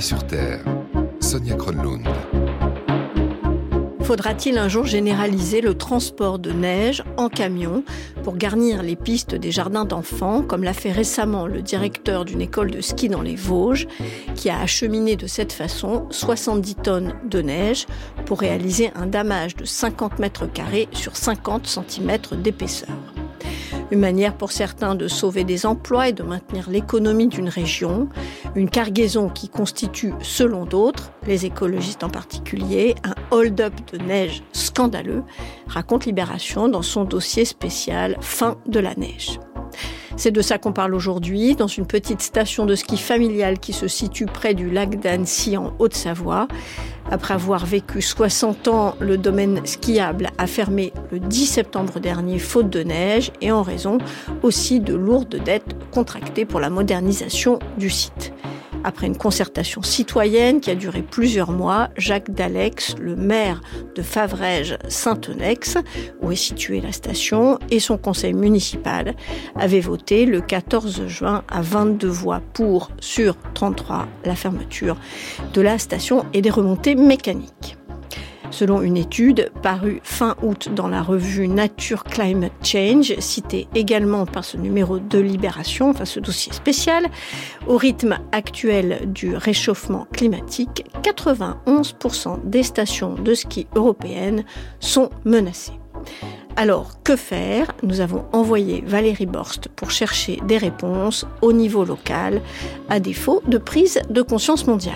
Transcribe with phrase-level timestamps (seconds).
[0.00, 0.62] Sur terre.
[1.20, 2.06] Sonia Kronlund.
[4.02, 7.82] Faudra-t-il un jour généraliser le transport de neige en camion
[8.22, 12.70] pour garnir les pistes des jardins d'enfants, comme l'a fait récemment le directeur d'une école
[12.70, 13.88] de ski dans les Vosges,
[14.34, 17.86] qui a acheminé de cette façon 70 tonnes de neige
[18.26, 22.94] pour réaliser un damage de 50 mètres carrés sur 50 cm d'épaisseur?
[23.92, 28.08] Une manière pour certains de sauver des emplois et de maintenir l'économie d'une région.
[28.56, 35.22] Une cargaison qui constitue, selon d'autres, les écologistes en particulier, un hold-up de neige scandaleux,
[35.68, 39.38] raconte Libération dans son dossier spécial Fin de la neige.
[40.16, 43.86] C'est de ça qu'on parle aujourd'hui, dans une petite station de ski familiale qui se
[43.86, 46.48] situe près du lac d'Annecy en Haute-Savoie.
[47.10, 52.68] Après avoir vécu 60 ans, le domaine skiable a fermé le 10 septembre dernier faute
[52.68, 53.98] de neige et en raison
[54.42, 58.32] aussi de lourdes dettes contractées pour la modernisation du site.
[58.84, 63.60] Après une concertation citoyenne qui a duré plusieurs mois, Jacques Dalex, le maire
[63.94, 65.78] de Favrèges-Saint-Onex,
[66.22, 69.14] où est située la station, et son conseil municipal
[69.54, 74.96] avaient voté le 14 juin à 22 voix pour sur 33 la fermeture
[75.52, 77.76] de la station et des remontées mécaniques.
[78.50, 84.44] Selon une étude parue fin août dans la revue Nature Climate Change, citée également par
[84.44, 87.06] ce numéro de Libération, enfin ce dossier spécial,
[87.66, 94.44] au rythme actuel du réchauffement climatique, 91% des stations de ski européennes
[94.80, 95.78] sont menacées.
[96.58, 97.72] Alors, que faire?
[97.82, 102.40] Nous avons envoyé Valérie Borst pour chercher des réponses au niveau local,
[102.88, 104.94] à défaut de prise de conscience mondiale.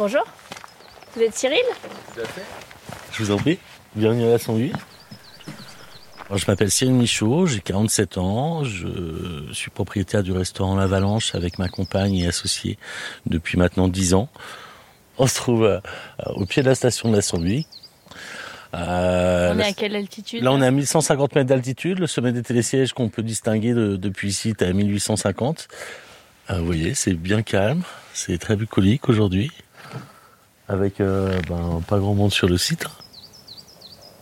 [0.00, 0.24] Bonjour,
[1.14, 1.60] vous êtes Cyril
[3.12, 3.58] Je vous en prie.
[3.94, 4.72] Bienvenue à la 108.
[6.24, 11.58] Alors, je m'appelle Cyril Michaud, j'ai 47 ans, je suis propriétaire du restaurant L'Avalanche avec
[11.58, 12.78] ma compagne et associé
[13.26, 14.30] depuis maintenant 10 ans.
[15.18, 15.80] On se trouve euh,
[16.28, 17.66] au pied de la station de la 108.
[18.72, 21.98] Euh, on est à quelle altitude Là, on est à 1150 mètres d'altitude.
[21.98, 25.68] Le sommet des télésièges qu'on peut distinguer depuis ici est à 1850.
[26.48, 27.82] Euh, vous voyez, c'est bien calme,
[28.14, 29.50] c'est très bucolique aujourd'hui
[30.70, 32.84] avec euh, ben, pas grand monde sur le site.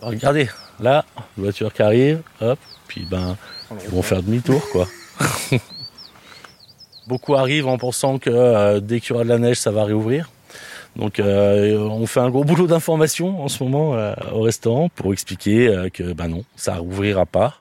[0.00, 0.48] Regardez,
[0.81, 1.04] là,
[1.36, 3.36] voiture qui arrive, hop, puis ben,
[3.84, 4.88] ils vont faire demi-tour, quoi.
[7.06, 9.84] Beaucoup arrivent en pensant que euh, dès qu'il y aura de la neige, ça va
[9.84, 10.31] réouvrir.
[10.97, 15.88] Donc euh, on fait un gros boulot d'information en ce moment au restaurant pour expliquer
[15.92, 17.60] que ben non, ça rouvrira pas.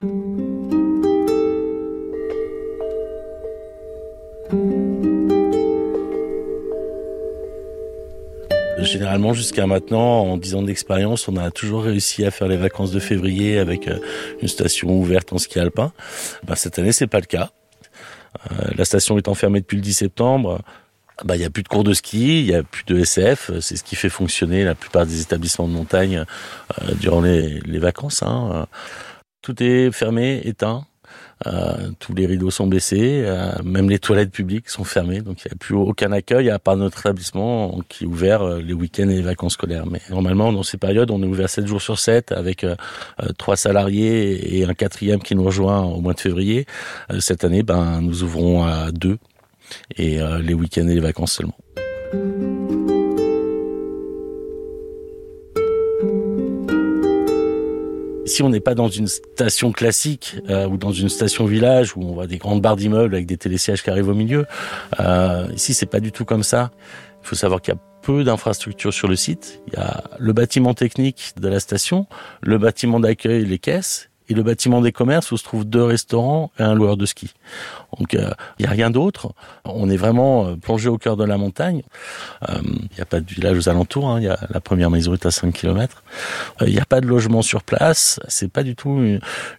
[8.88, 12.92] Généralement, jusqu'à maintenant, en 10 ans d'expérience, on a toujours réussi à faire les vacances
[12.92, 14.00] de février avec euh,
[14.42, 15.92] une station ouverte en ski alpin.
[16.46, 17.52] Ben, cette année, c'est pas le cas.
[18.52, 20.62] Euh, la station est enfermée depuis le 10 septembre.
[21.26, 23.52] Ben, il n'y a plus de cours de ski, il n'y a plus de SF.
[23.60, 26.24] C'est ce qui fait fonctionner la plupart des établissements de montagne
[26.82, 28.24] euh, durant les, les vacances.
[28.24, 28.68] Hein.
[29.42, 30.86] Tout est fermé, éteint.
[31.46, 35.50] Euh, tous les rideaux sont baissés, euh, même les toilettes publiques sont fermées, donc il
[35.50, 39.08] n'y a plus aucun accueil à part notre établissement qui est ouvert euh, les week-ends
[39.10, 39.86] et les vacances scolaires.
[39.86, 42.66] Mais normalement, dans ces périodes, on est ouvert 7 jours sur 7 avec
[43.38, 46.66] trois salariés et un quatrième qui nous rejoint au mois de février.
[47.20, 49.18] cette année, ben, nous ouvrons à deux
[49.96, 52.57] et les week-ends et les vacances seulement.
[58.28, 62.04] Si on n'est pas dans une station classique euh, ou dans une station village où
[62.04, 64.46] on voit des grandes barres d'immeubles avec des télésièges qui arrivent au milieu,
[65.00, 66.72] euh, ici c'est pas du tout comme ça.
[67.24, 69.62] Il faut savoir qu'il y a peu d'infrastructures sur le site.
[69.68, 72.06] Il y a le bâtiment technique de la station,
[72.42, 76.52] le bâtiment d'accueil, les caisses, et le bâtiment des commerces où se trouvent deux restaurants
[76.60, 77.34] et un loueur de ski.
[77.98, 79.34] Donc il n'y a rien d'autre.
[79.66, 81.84] On est vraiment plongé au cœur de la montagne.
[82.48, 84.10] Il n'y a pas de village aux alentours.
[84.10, 84.22] Hein.
[84.22, 86.04] Y a, la première maison est à 5 km.
[86.62, 88.20] Il n'y a pas de logement sur place.
[88.28, 89.02] C'est pas du tout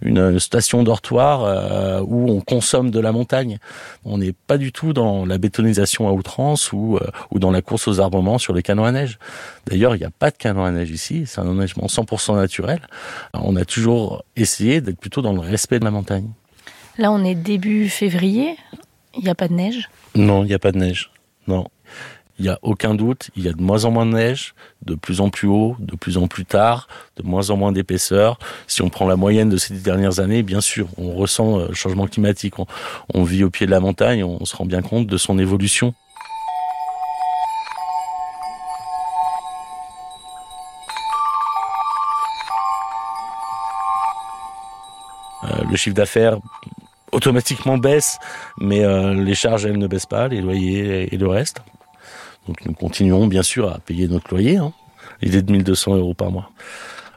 [0.03, 3.59] une, station dortoir où on consomme de la montagne.
[4.05, 6.99] On n'est pas du tout dans la bétonisation à outrance ou,
[7.31, 9.19] ou dans la course aux armements sur les canons à neige.
[9.67, 11.25] D'ailleurs, il n'y a pas de canon à neige ici.
[11.26, 12.81] C'est un enneigement 100% naturel.
[13.35, 16.31] On a toujours essayé d'être plutôt dans le respect de la montagne.
[16.99, 18.56] Là, on est début février.
[19.16, 19.88] Il n'y a pas de neige?
[20.14, 21.10] Non, il n'y a pas de neige.
[21.46, 21.66] Non.
[22.38, 24.94] Il n'y a aucun doute, il y a de moins en moins de neige, de
[24.94, 28.38] plus en plus haut, de plus en plus tard, de moins en moins d'épaisseur.
[28.69, 32.06] Si on prend la moyenne de ces dernières années, bien sûr, on ressent le changement
[32.06, 32.55] climatique.
[33.12, 35.94] On, vit au pied de la montagne, on se rend bien compte de son évolution.
[45.70, 46.38] Le chiffre d'affaires
[47.12, 48.19] automatiquement baisse,
[48.59, 51.62] mais euh, les charges, elles ne baissent pas, les loyers et le reste.
[52.47, 54.56] Donc nous continuons bien sûr à payer notre loyer.
[54.56, 54.73] Hein.
[55.23, 56.50] Il est de 1200 euros par mois.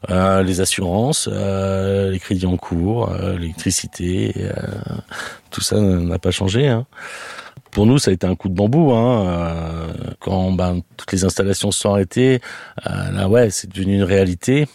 [0.09, 4.33] Euh, les assurances, les crédits en cours, l'électricité,
[5.51, 6.67] tout ça n'a pas changé.
[6.67, 6.85] Hein.
[7.69, 8.91] Pour nous, ça a été un coup de bambou.
[8.91, 9.93] Hein.
[10.19, 12.41] quand ben, toutes les installations se sont arrêtées,
[12.83, 14.67] là ouais, c'est devenu une réalité.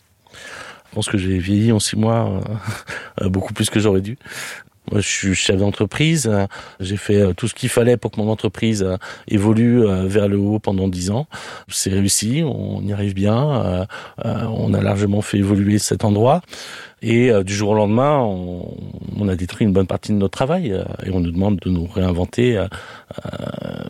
[0.97, 2.41] Je pense que j'ai vieilli en six mois
[3.21, 4.17] euh, beaucoup plus que j'aurais dû.
[4.91, 6.31] Moi, je suis chef d'entreprise.
[6.81, 8.97] J'ai fait euh, tout ce qu'il fallait pour que mon entreprise euh,
[9.29, 11.27] évolue vers le haut pendant dix ans.
[11.69, 13.87] C'est réussi, on y arrive bien.
[14.25, 16.41] On a largement fait évoluer cet endroit.
[17.03, 21.11] Et du jour au lendemain, on, a détruit une bonne partie de notre travail et
[21.11, 22.65] on nous demande de nous réinventer,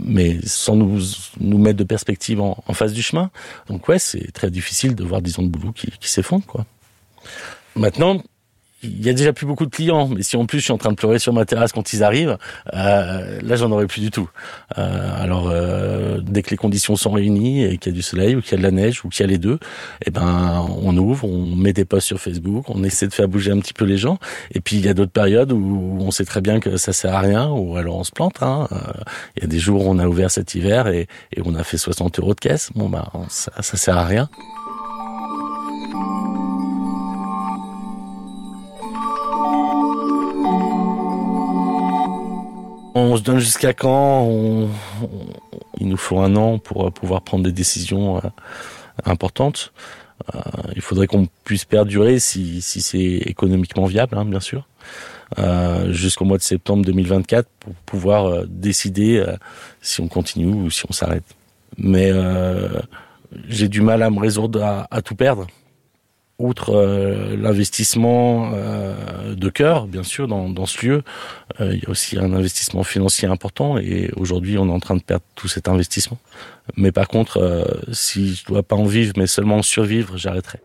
[0.00, 1.00] mais sans nous,
[1.40, 3.30] nous mettre de perspective en, face du chemin.
[3.68, 6.66] Donc ouais, c'est très difficile de voir dix ans de boulot qui, qui s'effondrent, quoi.
[7.74, 8.22] Maintenant,
[8.82, 10.78] il y a déjà plus beaucoup de clients, mais si en plus je suis en
[10.78, 12.36] train de pleurer sur ma terrasse quand ils arrivent,
[12.74, 14.28] euh, là j'en aurai plus du tout.
[14.78, 18.36] Euh, alors euh, dès que les conditions sont réunies et qu'il y a du soleil
[18.36, 19.58] ou qu'il y a de la neige ou qu'il y a les deux,
[20.04, 23.50] eh ben on ouvre, on met des posts sur Facebook, on essaie de faire bouger
[23.50, 24.18] un petit peu les gens.
[24.52, 27.14] Et puis il y a d'autres périodes où on sait très bien que ça sert
[27.14, 28.42] à rien ou alors on se plante.
[28.42, 28.68] Hein.
[29.36, 31.08] Il y a des jours où on a ouvert cet hiver et,
[31.44, 32.70] on a fait 60 euros de caisse.
[32.74, 34.28] Bon bah ça, ça sert à rien.
[43.34, 44.28] Jusqu'à quand
[45.78, 48.20] Il nous faut un an pour pouvoir prendre des décisions euh,
[49.04, 49.72] importantes.
[50.34, 50.40] Euh,
[50.74, 54.66] il faudrait qu'on puisse perdurer si, c'est économiquement viable, hein, bien sûr,
[55.38, 59.22] euh, jusqu'au mois de septembre 2024 pour pouvoir décider
[59.82, 61.24] si on continue ou si on s'arrête.
[61.76, 62.10] Mais
[63.48, 65.46] j'ai du mal à me résoudre à tout perdre
[66.38, 71.02] outre euh, l'investissement euh, de cœur, bien sûr, dans, dans ce lieu,
[71.60, 74.96] euh, il y a aussi un investissement financier important et aujourd'hui, on est en train
[74.96, 76.18] de perdre tout cet investissement.
[76.76, 80.58] Mais par contre, si je dois pas en vivre, mais seulement en survivre, j'arrêterai.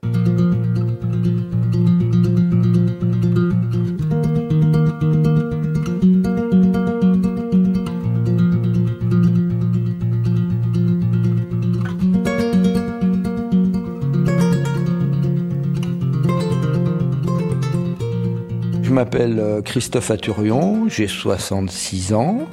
[19.11, 22.47] M'appelle euh, Christophe Aturion, j'ai 66 ans.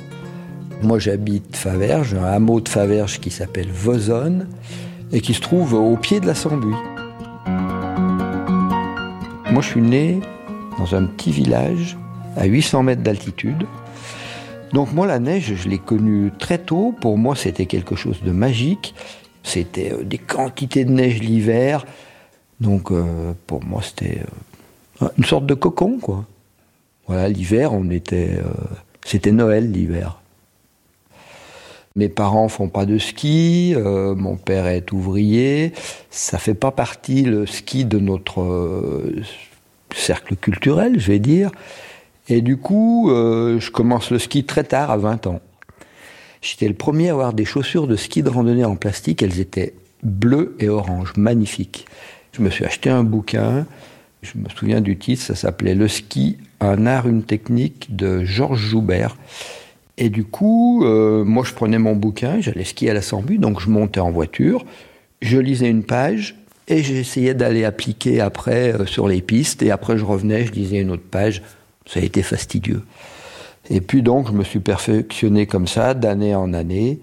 [0.82, 4.48] Moi j'habite Faverges, un hameau de Faverges qui s'appelle Vozonne
[5.12, 6.74] et qui se trouve au pied de la Sambuie.
[9.52, 10.18] Moi je suis né
[10.78, 11.96] dans un petit village
[12.36, 13.64] à 800 mètres d'altitude.
[14.72, 18.32] Donc moi la neige je l'ai connue très tôt, pour moi c'était quelque chose de
[18.32, 18.96] magique.
[19.44, 21.86] C'était euh, des quantités de neige l'hiver.
[22.60, 24.22] Donc euh, pour moi c'était
[25.16, 26.24] une sorte de cocon, quoi.
[27.08, 28.52] Voilà, l'hiver, on était, euh,
[29.04, 30.20] c'était Noël l'hiver.
[31.96, 35.72] Mes parents font pas de ski, euh, mon père est ouvrier,
[36.10, 39.22] ça fait pas partie le ski de notre euh,
[39.92, 41.50] cercle culturel, je vais dire.
[42.28, 45.40] Et du coup, je commence le ski très tard, à 20 ans.
[46.42, 49.72] J'étais le premier à avoir des chaussures de ski de randonnée en plastique, elles étaient
[50.02, 51.86] bleues et oranges, magnifiques.
[52.32, 53.64] Je me suis acheté un bouquin
[54.22, 58.60] je me souviens du titre, ça s'appelait Le ski, un art, une technique de Georges
[58.60, 59.16] Joubert.
[59.96, 63.60] Et du coup, euh, moi je prenais mon bouquin, j'allais skier à la Sambu, donc
[63.60, 64.64] je montais en voiture,
[65.20, 66.36] je lisais une page
[66.68, 70.78] et j'essayais d'aller appliquer après euh, sur les pistes et après je revenais, je lisais
[70.78, 71.42] une autre page.
[71.86, 72.82] Ça a été fastidieux.
[73.70, 77.00] Et puis donc je me suis perfectionné comme ça d'année en année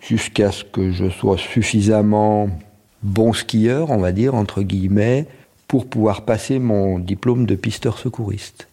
[0.00, 2.50] jusqu'à ce que je sois suffisamment
[3.02, 5.26] bon skieur, on va dire, entre guillemets,
[5.68, 8.68] pour pouvoir passer mon diplôme de pisteur secouriste.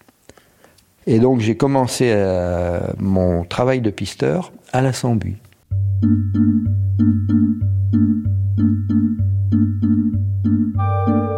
[1.05, 4.91] Et donc j'ai commencé euh, mon travail de pisteur à la.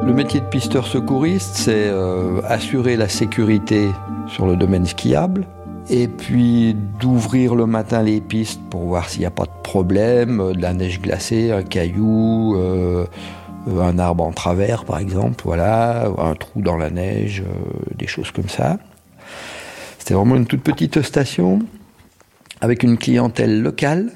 [0.04, 3.90] Le métier de pisteur secouriste, c'est euh, assurer la sécurité
[4.28, 5.48] sur le domaine skiable,
[5.90, 10.40] et puis d'ouvrir le matin les pistes pour voir s'il n'y a pas de problème,
[10.42, 12.56] euh, de la neige glacée, un caillou,
[13.68, 17.44] un arbre en travers par exemple, voilà, un trou dans la neige,
[17.98, 18.78] des choses comme ça.
[20.06, 21.62] C'était vraiment une toute petite station
[22.62, 24.12] avec une clientèle locale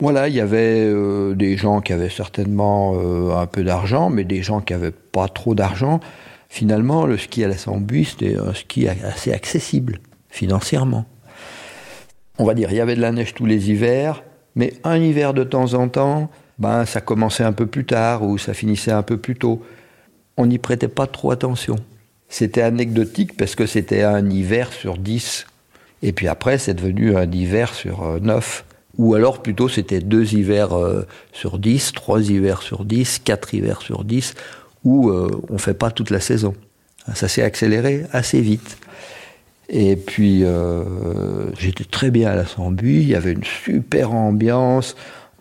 [0.00, 4.24] voilà, il y avait euh, des gens qui avaient certainement euh, un peu d'argent, mais
[4.24, 6.00] des gens qui n'avaient pas trop d'argent.
[6.48, 9.98] Finalement, le ski à la Sambuie, c'était un ski assez accessible
[10.30, 11.04] financièrement.
[12.38, 14.22] On va dire, il y avait de la neige tous les hivers,
[14.54, 18.38] mais un hiver de temps en temps, ben, ça commençait un peu plus tard ou
[18.38, 19.62] ça finissait un peu plus tôt.
[20.38, 21.76] On n'y prêtait pas trop attention.
[22.30, 25.46] C'était anecdotique parce que c'était un hiver sur dix.
[26.02, 28.64] Et puis après, c'est devenu un hiver sur euh, neuf.
[28.98, 33.82] Ou alors plutôt c'était deux hivers euh, sur dix, trois hivers sur dix, quatre hivers
[33.82, 34.34] sur dix,
[34.84, 36.54] où euh, on ne fait pas toute la saison.
[37.14, 38.78] Ça s'est accéléré assez vite.
[39.68, 40.44] Et puis
[41.58, 42.44] j'étais très bien à la
[42.82, 44.96] il y avait une super ambiance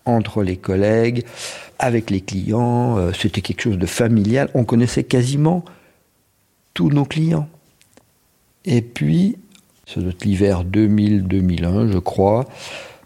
[0.05, 1.25] entre les collègues,
[1.79, 5.65] avec les clients, c'était quelque chose de familial, on connaissait quasiment
[6.73, 7.47] tous nos clients.
[8.65, 9.37] Et puis,
[9.85, 12.45] c'est l'hiver 2000-2001, je crois,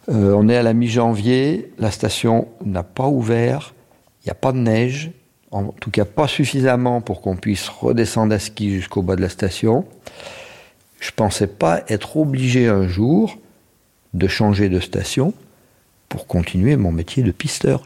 [0.10, 3.74] euh, on est à la mi-janvier, la station n'a pas ouvert,
[4.22, 5.12] il n'y a pas de neige,
[5.52, 9.30] en tout cas pas suffisamment pour qu'on puisse redescendre à ski jusqu'au bas de la
[9.30, 9.86] station.
[11.00, 13.38] Je ne pensais pas être obligé un jour
[14.14, 15.34] de changer de station
[16.10, 17.86] pour continuer mon métier de pisteur.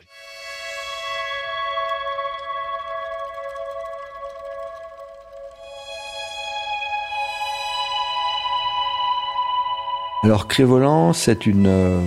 [10.24, 12.00] Alors Crévolan, c'est une, euh,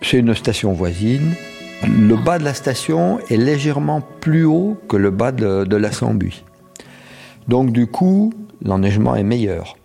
[0.00, 1.34] c'est une station voisine.
[1.82, 6.44] Le bas de la station est légèrement plus haut que le bas de, la Sambuie.
[7.48, 9.76] Donc du coup, l'enneigement est meilleur.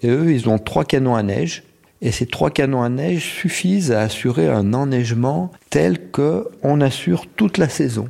[0.00, 1.62] Et eux, ils ont trois canons à neige.
[2.00, 7.58] Et ces trois canons à neige suffisent à assurer un enneigement tel qu'on assure toute
[7.58, 8.08] la saison.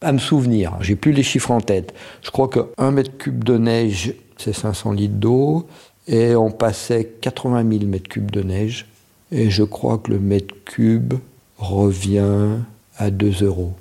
[0.00, 1.94] À me souvenir, j'ai plus les chiffres en tête.
[2.22, 5.66] Je crois que 1 mètre cube de neige, c'est 500 litres d'eau
[6.06, 8.86] et on passait 80 000 mètres cubes de neige.
[9.32, 11.14] Et je crois que le mètre cube
[11.58, 12.58] revient
[12.98, 13.72] à 2 euros.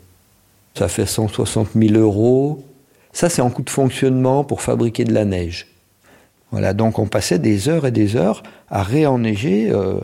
[0.75, 2.63] Ça fait 160 000 euros.
[3.11, 5.67] Ça, c'est en coût de fonctionnement pour fabriquer de la neige.
[6.51, 9.99] Voilà, donc on passait des heures et des heures à réenneiger euh,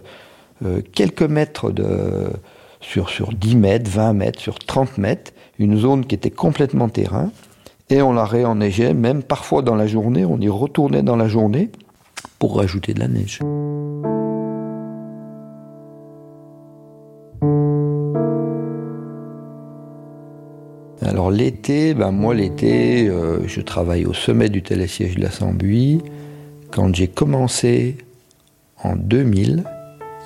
[0.66, 2.30] euh, quelques mètres de,
[2.82, 7.32] sur, sur 10 mètres, 20 mètres, sur 30 mètres, une zone qui était complètement terrain.
[7.90, 11.70] Et on la réenneigeait, même parfois dans la journée, on y retournait dans la journée
[12.40, 13.40] pour rajouter de la neige.
[21.02, 26.02] Alors l'été, ben moi l'été, euh, je travaille au sommet du télésiège de la Sambuie.
[26.72, 27.98] Quand j'ai commencé
[28.84, 29.64] en 2000,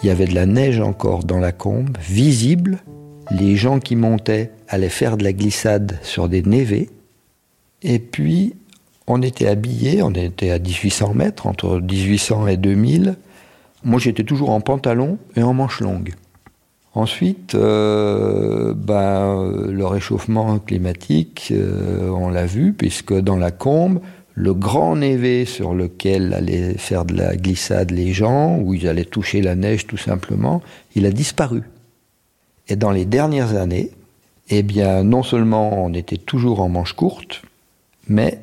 [0.01, 2.79] il y avait de la neige encore dans la combe, visible.
[3.31, 6.89] Les gens qui montaient allaient faire de la glissade sur des névés.
[7.81, 8.55] Et puis,
[9.07, 13.15] on était habillés, on était à 1800 mètres, entre 1800 et 2000.
[13.83, 16.13] Moi, j'étais toujours en pantalon et en manches longues.
[16.95, 23.99] Ensuite, euh, ben, le réchauffement climatique, euh, on l'a vu, puisque dans la combe,
[24.35, 29.05] le grand névé sur lequel allaient faire de la glissade les gens, où ils allaient
[29.05, 30.61] toucher la neige tout simplement,
[30.95, 31.63] il a disparu.
[32.67, 33.91] Et dans les dernières années,
[34.49, 37.41] eh bien, non seulement on était toujours en manches courtes,
[38.07, 38.39] mais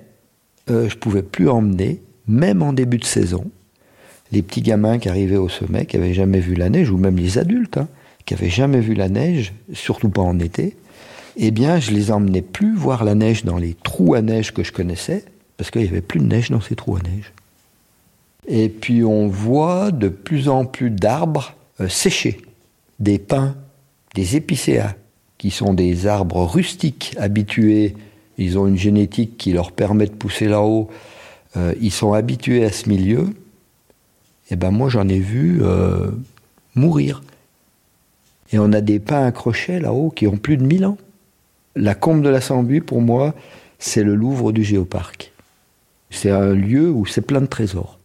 [0.71, 3.51] euh, je pouvais plus emmener, même en début de saison,
[4.33, 7.17] les petits gamins qui arrivaient au sommet, qui n'avaient jamais vu la neige, ou même
[7.17, 7.89] les adultes, hein,
[8.25, 10.77] qui n'avaient jamais vu la neige, surtout pas en été,
[11.37, 14.63] eh bien, je les emmenais plus voir la neige dans les trous à neige que
[14.63, 15.25] je connaissais,
[15.57, 17.33] parce qu'il n'y avait plus de neige dans ces trous à neige.
[18.47, 22.41] Et puis, on voit de plus en plus d'arbres euh, séchés,
[22.99, 23.57] des pins,
[24.15, 24.95] des épicéas,
[25.39, 27.95] qui sont des arbres rustiques habitués
[28.41, 30.89] ils ont une génétique qui leur permet de pousser là-haut,
[31.57, 33.21] euh, ils sont habitués à ce milieu,
[34.49, 36.11] et eh ben moi j'en ai vu euh,
[36.75, 37.23] mourir.
[38.53, 40.99] Et on a des pins accrochés là-haut qui ont plus de 1000 ans.
[41.77, 42.41] La combe de la
[42.85, 43.35] pour moi,
[43.79, 45.31] c'est le Louvre du Géoparc.
[46.11, 48.00] C'est un lieu où c'est plein de trésors.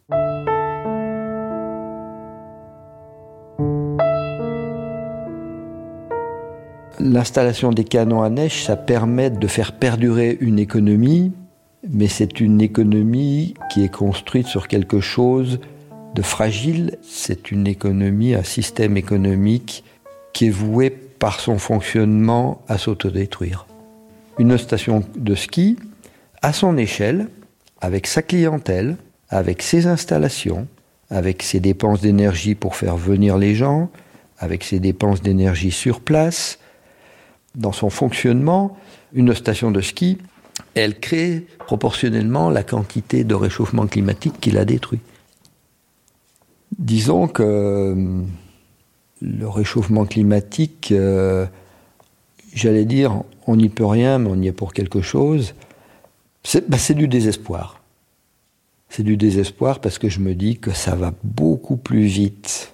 [7.05, 11.33] L'installation des canons à neige, ça permet de faire perdurer une économie,
[11.87, 15.59] mais c'est une économie qui est construite sur quelque chose
[16.15, 16.97] de fragile.
[17.03, 19.83] C'est une économie, un système économique
[20.33, 23.67] qui est voué par son fonctionnement à s'autodétruire.
[24.39, 25.77] Une station de ski,
[26.41, 27.27] à son échelle,
[27.81, 28.97] avec sa clientèle,
[29.29, 30.65] avec ses installations,
[31.11, 33.91] avec ses dépenses d'énergie pour faire venir les gens,
[34.39, 36.57] avec ses dépenses d'énergie sur place,
[37.55, 38.77] dans son fonctionnement,
[39.13, 40.17] une station de ski,
[40.73, 44.99] elle crée proportionnellement la quantité de réchauffement climatique qui la détruit.
[46.77, 48.21] Disons que euh,
[49.21, 51.45] le réchauffement climatique, euh,
[52.53, 55.53] j'allais dire, on n'y peut rien, mais on y est pour quelque chose.
[56.43, 57.81] C'est bah, du désespoir.
[58.89, 62.73] C'est du désespoir parce que je me dis que ça va beaucoup plus vite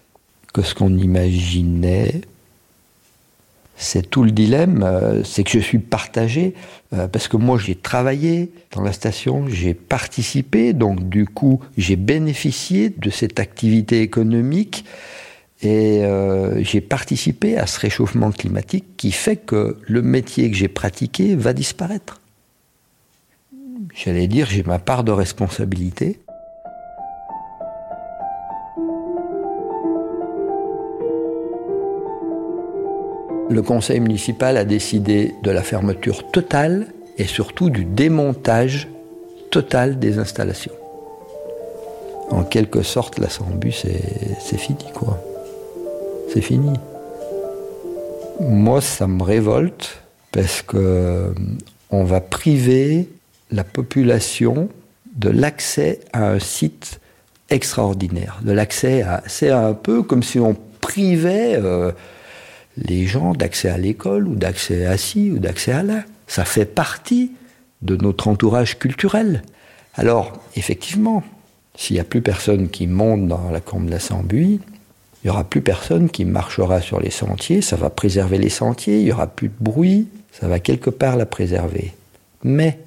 [0.54, 2.22] que ce qu'on imaginait.
[3.84, 6.54] C'est tout le dilemme, euh, c'est que je suis partagé,
[6.94, 11.96] euh, parce que moi j'ai travaillé dans la station, j'ai participé, donc du coup j'ai
[11.96, 14.86] bénéficié de cette activité économique
[15.64, 20.68] et euh, j'ai participé à ce réchauffement climatique qui fait que le métier que j'ai
[20.68, 22.22] pratiqué va disparaître.
[23.96, 26.20] J'allais dire, j'ai ma part de responsabilité.
[33.52, 38.88] Le conseil municipal a décidé de la fermeture totale et surtout du démontage
[39.52, 40.74] total des installations.
[42.30, 45.22] En quelque sorte, la Sambu, c'est fini, quoi.
[46.34, 46.72] C'est fini.
[48.40, 51.34] Moi, ça me révolte parce que euh,
[51.90, 53.10] on va priver
[53.52, 54.70] la population
[55.14, 57.02] de l'accès à un site
[57.50, 59.22] extraordinaire, de l'accès à.
[59.28, 61.58] C'est un peu comme si on privait.
[61.58, 61.92] Euh,
[62.82, 66.04] les gens d'accès à l'école ou d'accès à ci ou d'accès à là.
[66.28, 67.32] Ça fait partie
[67.82, 69.44] de notre entourage culturel.
[69.96, 71.24] Alors, effectivement,
[71.76, 74.60] s'il n'y a plus personne qui monte dans la combe de la Sambuie,
[75.24, 79.00] il n'y aura plus personne qui marchera sur les sentiers, ça va préserver les sentiers,
[79.00, 81.94] il n'y aura plus de bruit, ça va quelque part la préserver.
[82.44, 82.80] Mais,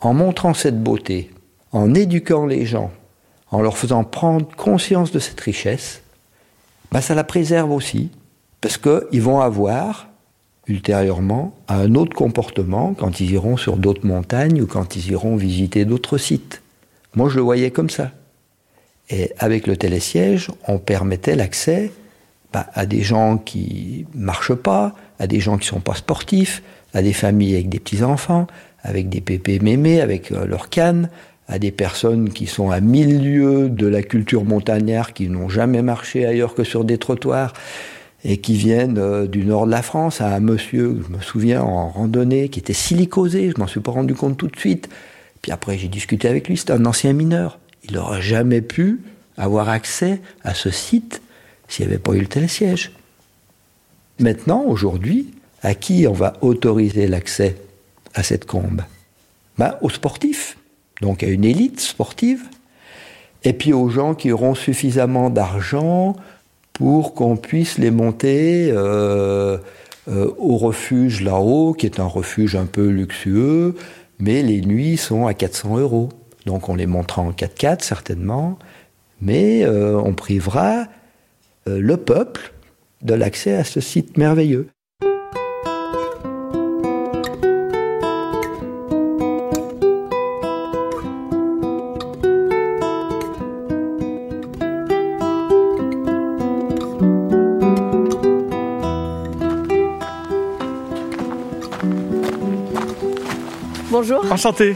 [0.00, 1.30] en montrant cette beauté,
[1.72, 2.90] en éduquant les gens,
[3.50, 6.00] en leur faisant prendre conscience de cette richesse,
[6.90, 8.10] bah ça la préserve aussi,
[8.64, 10.08] parce qu'ils vont avoir
[10.68, 15.84] ultérieurement un autre comportement quand ils iront sur d'autres montagnes ou quand ils iront visiter
[15.84, 16.62] d'autres sites.
[17.14, 18.10] Moi, je le voyais comme ça.
[19.10, 21.92] Et avec le télésiège, on permettait l'accès
[22.54, 26.62] bah, à des gens qui marchent pas, à des gens qui sont pas sportifs,
[26.94, 28.46] à des familles avec des petits-enfants,
[28.82, 31.10] avec des pépés mémés, avec euh, leurs cannes,
[31.48, 35.82] à des personnes qui sont à mille lieues de la culture montagnard, qui n'ont jamais
[35.82, 37.52] marché ailleurs que sur des trottoirs,
[38.24, 41.62] et qui viennent euh, du nord de la France, à un monsieur, je me souviens,
[41.62, 44.88] en randonnée, qui était silicosé, je m'en suis pas rendu compte tout de suite.
[45.42, 47.58] Puis après, j'ai discuté avec lui, c'est un ancien mineur.
[47.86, 49.00] Il n'aurait jamais pu
[49.36, 51.20] avoir accès à ce site
[51.68, 52.92] s'il n'y avait pas eu le télésiège.
[54.18, 57.56] Maintenant, aujourd'hui, à qui on va autoriser l'accès
[58.14, 58.82] à cette combe?
[59.58, 60.56] Ben, Aux sportifs,
[61.02, 62.42] donc à une élite sportive,
[63.42, 66.16] et puis aux gens qui auront suffisamment d'argent
[66.74, 69.56] pour qu'on puisse les monter euh,
[70.08, 73.76] euh, au refuge là-haut, qui est un refuge un peu luxueux,
[74.18, 76.10] mais les nuits sont à 400 euros.
[76.44, 78.58] Donc on les montera en 4x4 certainement,
[79.22, 80.86] mais euh, on privera
[81.66, 82.52] le peuple
[83.00, 84.68] de l'accès à ce site merveilleux.
[104.34, 104.74] Enchanté.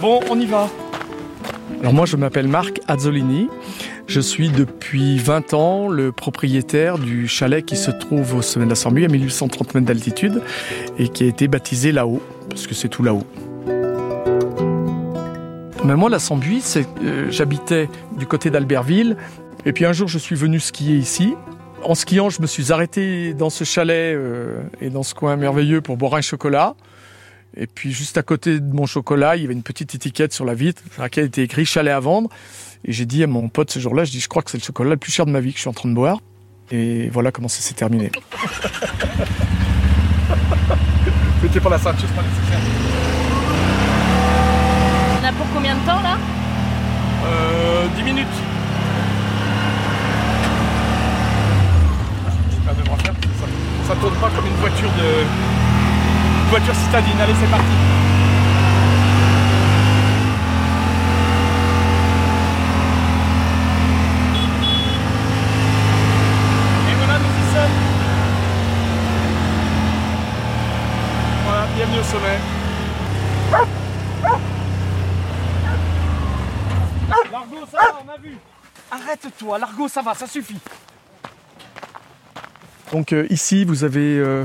[0.00, 0.68] bon, on y va.
[1.78, 3.48] Alors moi, je m'appelle Marc Azzolini.
[4.08, 8.70] Je suis depuis 20 ans le propriétaire du chalet qui se trouve au sommet de
[8.70, 10.42] la Sambu à 1830 mètres d'altitude
[10.98, 13.22] et qui a été baptisé là-haut, parce que c'est tout là-haut.
[15.84, 19.16] Mais moi, la Sambuie, c'est, euh, j'habitais du côté d'Albertville.
[19.66, 21.36] Et puis un jour, je suis venu skier ici.
[21.84, 25.80] En skiant, je me suis arrêté dans ce chalet euh, et dans ce coin merveilleux
[25.80, 26.74] pour boire un chocolat.
[27.56, 30.44] Et puis juste à côté de mon chocolat, il y avait une petite étiquette sur
[30.44, 32.28] la vitre sur laquelle était écrit chalet à vendre.
[32.84, 34.64] Et j'ai dit à mon pote ce jour-là, je dis je crois que c'est le
[34.64, 36.18] chocolat le plus cher de ma vie que je suis en train de boire.
[36.70, 38.10] Et voilà comment ça s'est terminé.
[41.42, 42.58] C'était pour la ceinture, pas nécessaire.
[45.20, 46.18] On a pour combien de temps là?
[47.26, 48.26] Euh 10 minutes.
[52.64, 52.72] Ça,
[53.86, 54.90] ça tourne pas comme une voiture
[56.74, 57.20] citadine.
[57.20, 57.64] Allez, c'est parti.
[66.88, 67.76] Et voilà, nous y sommes.
[71.44, 72.38] Voilà, bienvenue au sommet.
[77.32, 78.36] Largo, ça va, on a vu.
[78.90, 80.58] Arrête-toi, Largo, ça va, ça suffit.
[82.92, 84.44] Donc euh, ici, vous avez euh,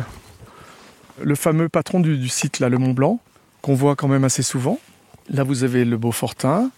[1.23, 3.19] le fameux patron du, du site, là, le Mont Blanc,
[3.62, 4.79] qu'on voit quand même assez souvent.
[5.29, 6.71] Là, vous avez le Beaufortin,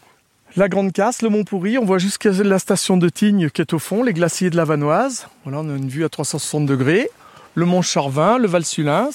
[0.58, 1.78] la Grande Casse, le Mont Pourri.
[1.78, 4.66] On voit jusqu'à la station de Tignes qui est au fond, les glaciers de la
[4.66, 5.28] Vanoise.
[5.46, 7.10] Voilà, on a une vue à 360 degrés.
[7.56, 9.10] Le Mont Charvin, le Val Sulins.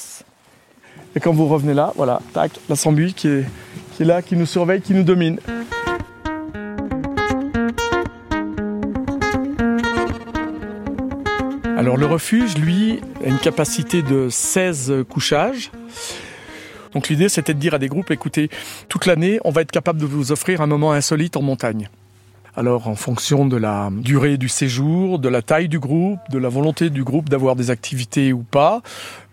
[1.15, 3.29] Et quand vous revenez là, voilà, tac, la Sambuie qui
[3.97, 5.39] qui est là, qui nous surveille, qui nous domine.
[11.87, 15.70] Alors le refuge, lui, a une capacité de 16 couchages.
[16.92, 18.51] Donc l'idée, c'était de dire à des groupes, écoutez,
[18.88, 21.88] toute l'année, on va être capable de vous offrir un moment insolite en montagne.
[22.57, 26.49] Alors en fonction de la durée du séjour, de la taille du groupe, de la
[26.49, 28.83] volonté du groupe d'avoir des activités ou pas,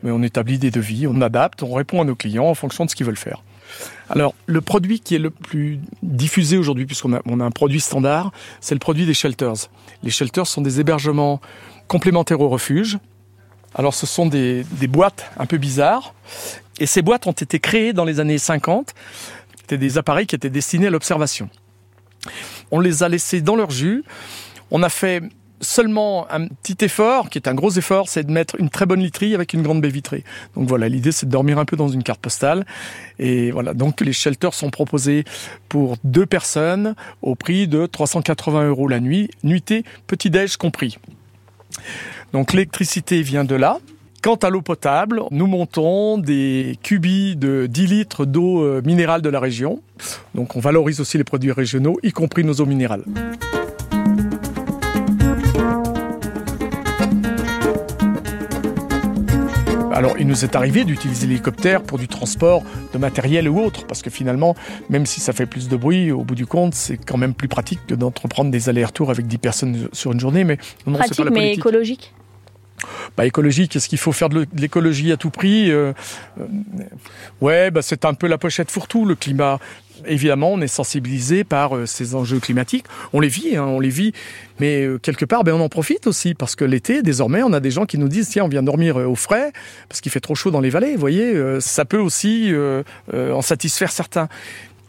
[0.03, 2.91] mais on établit des devis, on adapte, on répond à nos clients en fonction de
[2.91, 3.41] ce qu'ils veulent faire.
[4.09, 8.75] Alors, le produit qui est le plus diffusé aujourd'hui, puisqu'on a, un produit standard, c'est
[8.75, 9.69] le produit des shelters.
[10.03, 11.41] Les shelters sont des hébergements
[11.87, 12.97] complémentaires au refuge.
[13.75, 16.13] Alors, ce sont des, des boîtes un peu bizarres.
[16.79, 18.93] Et ces boîtes ont été créées dans les années 50.
[19.59, 21.49] C'était des appareils qui étaient destinés à l'observation.
[22.71, 24.03] On les a laissés dans leur jus.
[24.71, 25.23] On a fait
[25.63, 28.99] seulement un petit effort, qui est un gros effort, c'est de mettre une très bonne
[28.99, 30.23] literie avec une grande baie vitrée.
[30.55, 32.65] Donc voilà, l'idée c'est de dormir un peu dans une carte postale.
[33.19, 35.23] Et voilà, donc les shelters sont proposés
[35.69, 40.97] pour deux personnes au prix de 380 euros la nuit, nuitée, petit-déj compris.
[42.31, 43.79] Donc l'électricité vient de là.
[44.23, 49.27] Quant à l'eau potable, nous montons des cubis de 10 litres d'eau euh, minérale de
[49.27, 49.81] la région.
[50.33, 53.03] Donc on valorise aussi les produits régionaux, y compris nos eaux minérales.
[60.03, 62.61] Alors, il nous est arrivé d'utiliser l'hélicoptère pour du transport
[62.91, 64.53] de matériel ou autre, parce que finalement,
[64.89, 67.47] même si ça fait plus de bruit, au bout du compte, c'est quand même plus
[67.47, 70.43] pratique que d'entreprendre des allers-retours avec 10 personnes sur une journée.
[70.43, 72.13] Mais non, Pratique, c'est pas la mais écologique?
[73.17, 75.93] Bah, écologique, est-ce qu'il faut faire de l'é- de l'écologie à tout prix Euh,
[76.39, 76.45] euh,
[77.41, 79.59] Ouais, bah, c'est un peu la pochette fourre-tout, le climat.
[80.05, 82.85] Évidemment, on est sensibilisé par euh, ces enjeux climatiques.
[83.13, 84.11] On les vit, hein, on les vit.
[84.59, 87.71] Mais quelque part, ben, on en profite aussi parce que l'été, désormais, on a des
[87.71, 89.51] gens qui nous disent tiens, on vient dormir au frais
[89.89, 90.93] parce qu'il fait trop chaud dans les vallées.
[90.93, 92.51] Vous voyez, ça peut aussi
[93.13, 94.29] en satisfaire certains.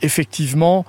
[0.03, 0.85] Effectivement,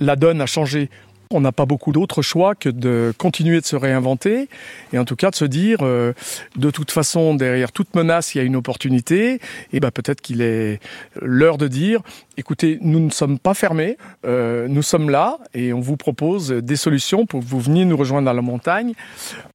[0.00, 0.90] la donne a changé.
[1.32, 4.48] On n'a pas beaucoup d'autres choix que de continuer de se réinventer
[4.92, 6.12] et en tout cas de se dire euh,
[6.56, 9.38] de toute façon derrière toute menace il y a une opportunité
[9.72, 10.80] et ben peut-être qu'il est
[11.22, 12.00] l'heure de dire
[12.36, 16.74] écoutez nous ne sommes pas fermés euh, nous sommes là et on vous propose des
[16.74, 18.94] solutions pour que vous veniez nous rejoindre dans la montagne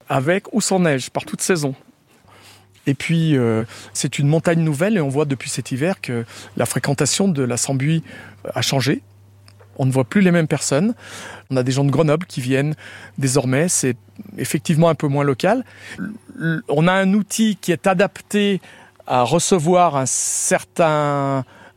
[0.07, 1.75] avec ou sans neige par toute saison.
[2.87, 6.23] Et puis, euh, c'est une montagne nouvelle et on voit depuis cet hiver que
[6.55, 8.03] la fréquentation de la Sambuie
[8.53, 9.01] a changé.
[9.77, 10.93] On ne voit plus les mêmes personnes.
[11.49, 12.75] On a des gens de Grenoble qui viennent
[13.17, 13.67] désormais.
[13.69, 13.97] C'est
[14.37, 15.63] effectivement un peu moins local.
[16.67, 18.61] On a un outil qui est adapté
[19.07, 20.05] à recevoir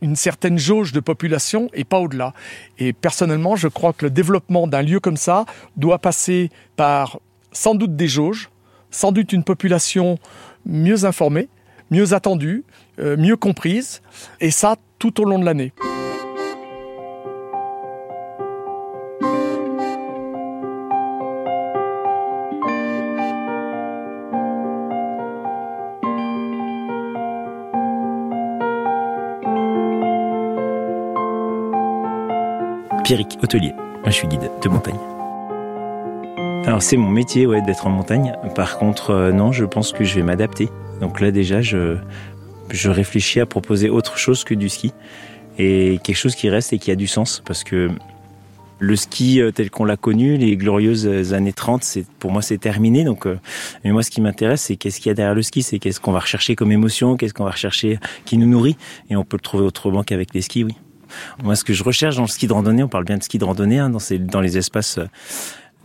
[0.01, 2.33] une certaine jauge de population et pas au-delà.
[2.77, 5.45] Et personnellement, je crois que le développement d'un lieu comme ça
[5.77, 7.19] doit passer par
[7.51, 8.49] sans doute des jauges,
[8.91, 10.17] sans doute une population
[10.65, 11.49] mieux informée,
[11.91, 12.63] mieux attendue,
[12.99, 14.01] euh, mieux comprise,
[14.39, 15.73] et ça tout au long de l'année.
[33.09, 33.73] Pierrick Hôtelier.
[33.73, 34.99] Moi, je suis guide de montagne.
[36.67, 38.35] Alors, c'est mon métier, ouais, d'être en montagne.
[38.53, 40.69] Par contre, euh, non, je pense que je vais m'adapter.
[41.01, 41.97] Donc là, déjà, je,
[42.69, 44.93] je réfléchis à proposer autre chose que du ski.
[45.57, 47.41] Et quelque chose qui reste et qui a du sens.
[47.47, 47.89] Parce que
[48.77, 52.59] le ski euh, tel qu'on l'a connu, les glorieuses années 30, c'est, pour moi, c'est
[52.59, 53.05] terminé.
[53.05, 53.39] Donc, euh,
[53.83, 55.99] mais moi, ce qui m'intéresse, c'est qu'est-ce qu'il y a derrière le ski, c'est qu'est-ce
[55.99, 58.77] qu'on va rechercher comme émotion, qu'est-ce qu'on va rechercher qui nous nourrit?
[59.09, 60.75] Et on peut le trouver autrement qu'avec les skis, oui.
[61.43, 63.37] Moi, ce que je recherche dans le ski de randonnée, on parle bien de ski
[63.37, 65.05] de randonnée, hein, dans, ces, dans les espaces euh,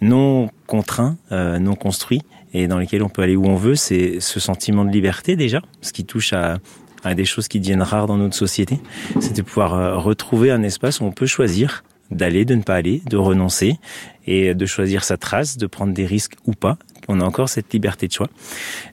[0.00, 4.20] non contraints, euh, non construits, et dans lesquels on peut aller où on veut, c'est
[4.20, 6.58] ce sentiment de liberté déjà, ce qui touche à,
[7.02, 8.80] à des choses qui deviennent rares dans notre société,
[9.20, 12.74] c'est de pouvoir euh, retrouver un espace où on peut choisir d'aller, de ne pas
[12.74, 13.78] aller, de renoncer,
[14.26, 16.76] et de choisir sa trace, de prendre des risques ou pas.
[17.08, 18.28] On a encore cette liberté de choix.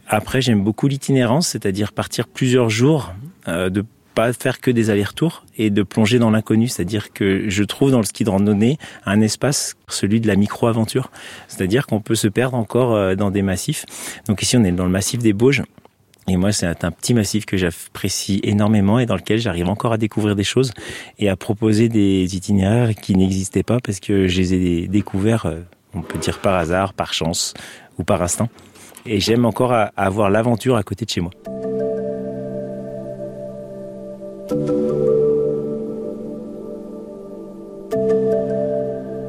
[0.08, 3.14] Après, j'aime beaucoup l'itinérance, c'est-à-dire partir plusieurs jours,
[3.48, 3.86] de
[4.34, 6.68] faire que des allers-retours et de plonger dans l'inconnu.
[6.68, 11.12] C'est-à-dire que je trouve dans le ski de randonnée un espace, celui de la micro-aventure.
[11.48, 13.86] C'est-à-dire qu'on peut se perdre encore euh, dans des massifs.
[14.28, 15.64] Donc ici, on est dans le massif des Bauges.
[16.28, 19.98] Et moi, c'est un petit massif que j'apprécie énormément et dans lequel j'arrive encore à
[19.98, 20.72] découvrir des choses
[21.18, 25.62] et à proposer des itinéraires qui n'existaient pas parce que je les ai découverts, euh,
[25.94, 27.54] on peut dire par hasard, par chance
[27.98, 28.50] ou par instinct.
[29.06, 31.32] Et j'aime encore avoir l'aventure à côté de chez moi.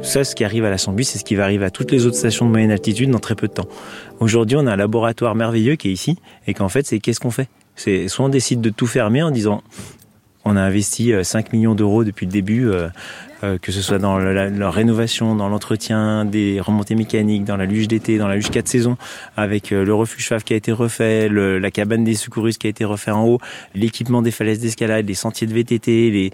[0.03, 2.07] Ça, ce qui arrive à la Sambuie, c'est ce qui va arriver à toutes les
[2.07, 3.69] autres stations de moyenne altitude dans très peu de temps.
[4.21, 7.31] Aujourd'hui, on a un laboratoire merveilleux qui est ici, et qu'en fait, c'est qu'est-ce qu'on
[7.31, 7.49] fait?
[7.77, 9.63] C'est soit on décide de tout fermer en disant
[10.45, 12.69] on a investi 5 euh, millions d'euros depuis le début
[13.45, 17.89] euh, que ce soit dans la, rénovation, dans l'entretien des remontées mécaniques, dans la luge
[17.89, 18.97] d'été, dans la luge 4 saisons,
[19.37, 22.71] avec euh, le refuge FAV qui a été refait, la cabane des secouristes qui a
[22.71, 23.39] été refait en haut,
[23.75, 26.33] l'équipement des falaises d'escalade, les sentiers de VTT,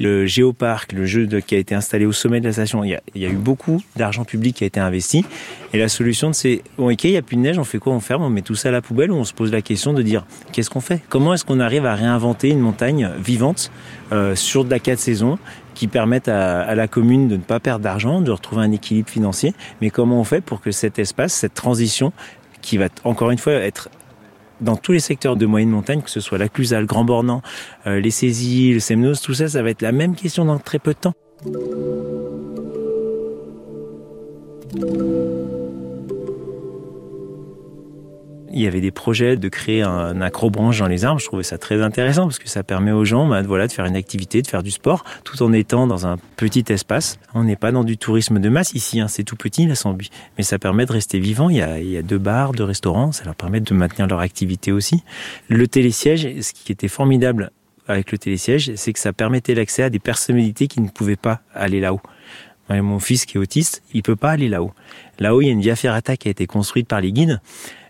[0.00, 2.84] le géoparc, le jeu qui a été installé au sommet de la station.
[2.84, 5.24] Il y a, il y a eu beaucoup d'argent public qui a été investi.
[5.72, 7.92] Et la solution, c'est, bon, ok, il n'y a plus de neige, on fait quoi
[7.92, 9.92] On ferme, on met tout ça à la poubelle ou on se pose la question
[9.92, 11.02] de dire, qu'est-ce qu'on fait?
[11.08, 13.70] Comment est-ce qu'on arrive à réinventer une montagne vivante
[14.12, 15.38] euh, sur de la 4 saisons
[15.78, 19.54] qui permettent à, la commune de ne pas perdre d'argent, de retrouver un équilibre financier.
[19.80, 22.12] Mais comment on fait pour que cet espace, cette transition,
[22.62, 23.88] qui va encore une fois être
[24.60, 27.42] dans tous les secteurs de moyenne montagne, que ce soit la Clusaz, le Grand Bornand,
[27.86, 30.80] euh, les Saisies, le Semnos, tout ça, ça va être la même question dans très
[30.80, 31.14] peu de temps.
[38.52, 41.20] Il y avait des projets de créer un accrobranche dans les arbres.
[41.20, 43.84] Je trouvais ça très intéressant parce que ça permet aux gens bah, voilà, de faire
[43.84, 47.18] une activité, de faire du sport, tout en étant dans un petit espace.
[47.34, 49.08] On n'est pas dans du tourisme de masse ici, hein.
[49.08, 49.74] c'est tout petit la.
[50.36, 51.50] Mais ça permet de rester vivant.
[51.50, 54.06] Il y, a, il y a deux bars, deux restaurants, ça leur permet de maintenir
[54.06, 55.02] leur activité aussi.
[55.48, 57.50] Le télésiège, ce qui était formidable
[57.86, 61.40] avec le télésiège, c'est que ça permettait l'accès à des personnalités qui ne pouvaient pas
[61.54, 62.00] aller là-haut.
[62.70, 64.72] Mon fils qui est autiste, il peut pas aller là-haut.
[65.18, 67.40] Là-haut, il y a une via qui a été construite par les guides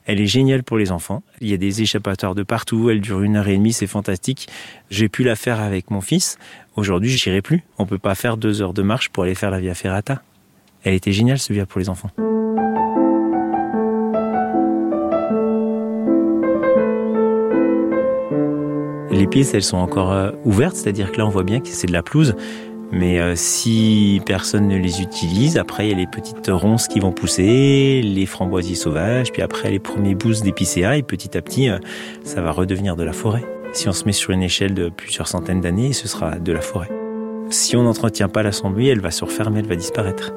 [0.09, 1.23] elle est géniale pour les enfants.
[1.43, 2.89] Il y a des échappatoires de partout.
[2.89, 3.75] Elle dure une heure et demie.
[3.75, 4.49] C'est fantastique.
[4.91, 6.39] J'ai pu la faire avec mon fils.
[6.77, 7.63] Aujourd'hui, je n'irai plus.
[7.77, 10.23] On peut pas faire deux heures de marche pour aller faire la Via Ferrata.
[10.83, 12.11] Elle était géniale, ce via pour les enfants.
[19.11, 21.87] Les pistes, elles sont encore euh, ouvertes, c'est-à-dire que là, on voit bien que c'est
[21.87, 22.35] de la pelouse.
[22.91, 27.01] Mais euh, si personne ne les utilise, après il y a les petites ronces qui
[27.01, 31.69] vont pousser, les framboisiers sauvages, puis après les premiers boosts d'épicéa, et petit à petit,
[31.69, 31.79] euh,
[32.25, 33.45] ça va redevenir de la forêt.
[33.75, 36.63] Si on se met sur une échelle de plusieurs centaines d'années, ce sera de la
[36.63, 36.89] forêt.
[37.51, 40.33] Si on n'entretient pas la sambouille, elle va se refermer, elle va disparaître.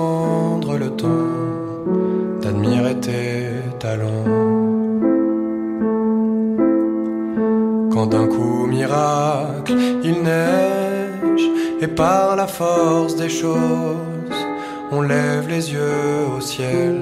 [0.00, 1.30] prendre le temps
[2.40, 3.34] d'admirer tes
[3.84, 4.28] talents.
[7.92, 9.74] Quand d'un coup miracle
[10.08, 11.46] il neige
[11.84, 14.40] et par la force des choses
[14.96, 16.94] on lève les yeux au ciel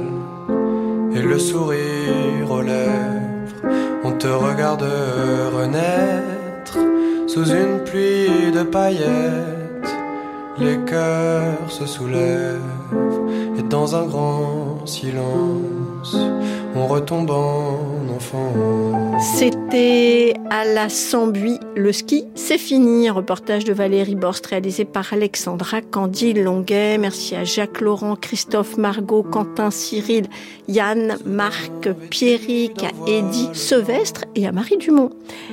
[1.16, 3.61] et le sourire aux lèvres,
[4.06, 4.88] on te regarde
[5.58, 6.76] renaître
[7.32, 9.58] sous une pluie de paillettes
[10.61, 12.61] les cœurs se soulèvent.
[19.20, 21.59] C'était à la Sambuie.
[21.76, 23.11] Le ski, c'est fini.
[23.11, 26.96] reportage de Valérie Borst réalisé par Alexandra Candy Longuet.
[26.96, 30.28] Merci à Jacques Laurent, Christophe Margot, Quentin Cyril,
[30.66, 35.11] Yann, Marc, Pierrick, à Eddie Sevestre et à Marie Dumont.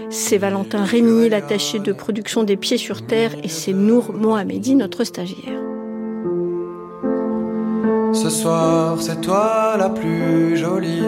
[0.10, 5.04] C'est Valentin Rémy, l'attaché de production des Pieds sur Terre, et c'est Nour Mohamedi, notre
[5.04, 5.75] stagiaire.
[8.15, 11.04] Ce soir, c'est toi la plus jolie.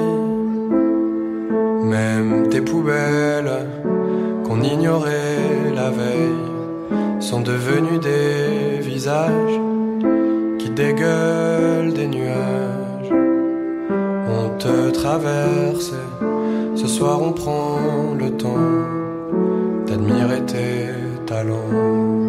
[1.84, 3.66] Même tes poubelles
[4.46, 9.60] qu'on ignorait la veille sont devenus des visages
[10.60, 13.14] qui dégueulent des nuages.
[14.30, 15.94] On te traverse,
[16.76, 18.84] ce soir on prend le temps
[19.88, 20.90] d'admirer tes
[21.26, 22.27] talents.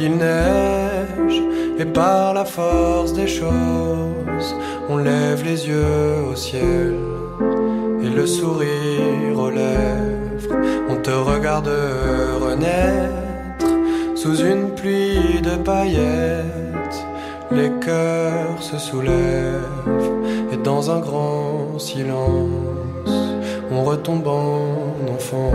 [0.00, 1.42] Il neige,
[1.78, 4.56] et par la force des choses,
[4.88, 6.94] on lève les yeux au ciel
[8.02, 10.56] et le sourire aux lèvres.
[10.88, 11.70] On te regarde
[12.40, 13.66] renaître
[14.14, 17.06] sous une pluie de paillettes.
[17.50, 20.12] Les cœurs se soulèvent
[20.52, 23.14] et dans un grand silence,
[23.70, 25.52] on retombe en enfant.